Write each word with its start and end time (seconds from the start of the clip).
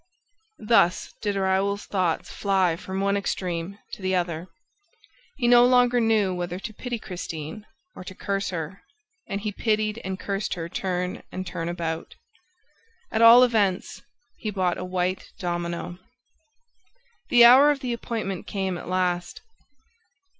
Thus 0.57 1.13
did 1.21 1.35
Raoul's 1.35 1.85
thoughts 1.85 2.31
fly 2.31 2.75
from 2.75 3.01
one 3.01 3.15
extreme 3.15 3.77
to 3.91 4.01
the 4.01 4.15
other. 4.15 4.47
He 5.35 5.47
no 5.47 5.63
longer 5.63 5.99
knew 5.99 6.33
whether 6.33 6.57
to 6.57 6.73
pity 6.73 6.97
Christine 6.97 7.67
or 7.95 8.03
to 8.05 8.15
curse 8.15 8.49
her; 8.49 8.81
and 9.27 9.41
he 9.41 9.51
pitied 9.51 10.01
and 10.03 10.19
cursed 10.19 10.55
her 10.55 10.67
turn 10.67 11.21
and 11.31 11.45
turn 11.45 11.69
about. 11.69 12.15
At 13.11 13.21
all 13.21 13.43
events, 13.43 14.01
he 14.37 14.49
bought 14.49 14.79
a 14.79 14.83
white 14.83 15.29
domino. 15.37 15.99
The 17.29 17.45
hour 17.45 17.69
of 17.69 17.81
the 17.81 17.93
appointment 17.93 18.47
came 18.47 18.79
at 18.79 18.89
last. 18.89 19.41